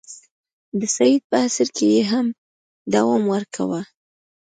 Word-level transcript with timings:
د 0.79 0.81
سید 0.95 1.21
په 1.29 1.37
عصر 1.45 1.67
کې 1.75 1.85
یې 1.95 2.01
هم 2.11 2.27
دوام 2.93 3.23
ورکاوه. 3.33 3.81